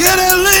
Yeah, 0.00 0.16
that 0.16 0.32
lean 0.32 0.59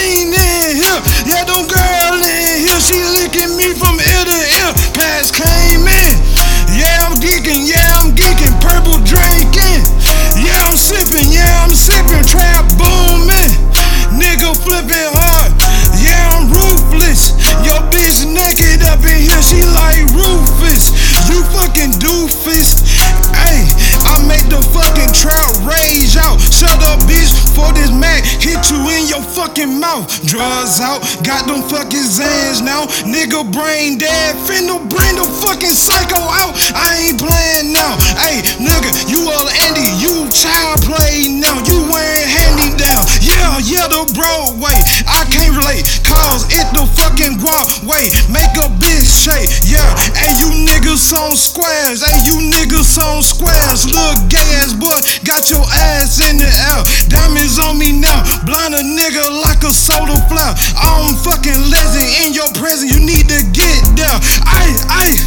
fucking 29.60 29.80
mouth. 29.80 30.08
Drugs 30.26 30.80
out, 30.80 31.00
got 31.24 31.46
them 31.46 31.62
fucking 31.68 32.08
Zans 32.08 32.64
now. 32.64 32.86
Nigga 33.04 33.44
brain 33.52 33.98
dead, 33.98 34.36
finna 34.46 34.78
bring 34.88 35.16
the 35.16 35.26
fucking 35.44 35.76
psycho 35.76 36.16
out. 36.16 36.56
I 36.74 37.08
ain't 37.08 37.20
playing 37.20 37.72
now. 37.72 37.96
Hey, 38.16 38.40
nigga, 38.56 38.90
you 39.08 39.28
all 39.28 39.48
Andy, 39.68 39.88
you 40.00 40.28
child 40.32 40.80
play 40.82 41.28
now. 41.28 41.60
You 41.68 41.84
wearing 41.92 42.28
handy 42.28 42.76
down. 42.80 43.04
Yeah, 43.20 43.60
yeah, 43.60 43.88
the 43.88 44.08
Broadway. 44.16 44.76
I 45.04 45.24
can't 45.28 45.52
relate, 45.56 45.84
cause 46.04 46.48
it 46.48 46.66
the 46.72 46.86
fucking 46.96 47.36
guap 47.40 47.84
way. 47.84 48.08
Make 48.32 48.54
a 48.56 48.68
bitch 48.80 49.04
shake, 49.04 49.50
yeah. 49.68 49.84
Hey, 50.16 50.32
you 50.40 50.48
niggas 50.64 51.12
on 51.12 51.36
squares. 51.36 52.00
Hey, 52.04 52.24
you 52.24 52.36
niggas 52.48 52.96
on 52.96 53.22
squares. 53.22 53.84
Look 53.92 54.30
gay 54.30 54.48
ass 54.60 54.72
boy, 54.72 54.99
got 55.40 55.50
your 55.50 55.64
ass 55.72 56.20
in 56.28 56.36
the 56.36 56.44
air. 56.44 56.84
Diamonds 57.08 57.58
on 57.58 57.78
me 57.78 57.92
now. 57.92 58.20
Blind 58.44 58.74
a 58.74 58.84
nigga 58.84 59.24
like 59.40 59.64
a 59.64 59.72
soda 59.72 60.20
flower. 60.28 60.54
I'm 60.76 61.16
fucking 61.24 61.70
legend 61.72 62.08
in 62.20 62.34
your 62.34 62.52
presence. 62.52 62.92
You 62.92 63.00
need 63.00 63.28
to 63.28 63.40
get 63.48 63.80
there. 63.96 64.18
Ay, 64.44 64.76
ay. 64.88 65.19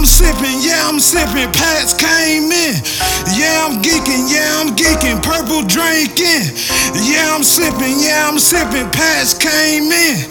I'm 0.00 0.06
sipping. 0.06 0.64
Yeah, 0.64 0.88
I'm 0.88 0.98
sipping. 0.98 1.52
Packs 1.52 1.92
came 1.92 2.48
in. 2.50 2.72
Yeah, 3.36 3.68
I'm 3.68 3.82
geeking. 3.84 4.32
Yeah, 4.32 4.48
I'm 4.56 4.74
geeking. 4.74 5.20
Purple 5.22 5.60
drinking. 5.68 6.56
Yeah, 7.04 7.28
I'm 7.28 7.44
sipping. 7.44 8.00
Yeah, 8.00 8.26
I'm 8.26 8.38
sipping. 8.38 8.88
Packs 8.96 9.36
came 9.36 9.92
in. 9.92 10.24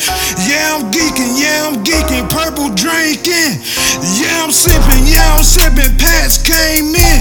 Yeah, 0.49 0.73
I'm 0.73 0.89
geeking. 0.89 1.37
Yeah, 1.37 1.69
I'm 1.69 1.83
geeking. 1.83 2.27
Purple 2.33 2.73
drinking. 2.73 3.61
Yeah, 4.17 4.41
I'm 4.41 4.49
sipping. 4.49 5.05
Yeah, 5.05 5.37
I'm 5.37 5.43
sipping. 5.43 5.95
Packs 5.99 6.41
came 6.41 6.95
in. 6.95 7.19